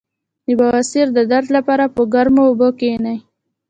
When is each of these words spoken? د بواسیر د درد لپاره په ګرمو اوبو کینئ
د 0.47 0.49
بواسیر 0.59 1.07
د 1.13 1.19
درد 1.31 1.47
لپاره 1.57 1.85
په 1.95 2.01
ګرمو 2.13 2.41
اوبو 2.49 2.67
کینئ 2.79 3.17